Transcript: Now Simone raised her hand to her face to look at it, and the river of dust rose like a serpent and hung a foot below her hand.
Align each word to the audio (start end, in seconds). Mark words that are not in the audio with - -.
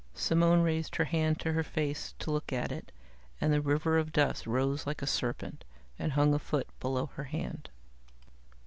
Now 0.15 0.19
Simone 0.19 0.61
raised 0.63 0.95
her 0.95 1.03
hand 1.03 1.39
to 1.41 1.53
her 1.53 1.61
face 1.61 2.15
to 2.17 2.31
look 2.31 2.51
at 2.51 2.71
it, 2.71 2.91
and 3.39 3.53
the 3.53 3.61
river 3.61 3.99
of 3.99 4.11
dust 4.11 4.47
rose 4.47 4.87
like 4.87 5.03
a 5.03 5.05
serpent 5.05 5.63
and 5.99 6.13
hung 6.13 6.33
a 6.33 6.39
foot 6.39 6.65
below 6.79 7.11
her 7.13 7.25
hand. 7.25 7.69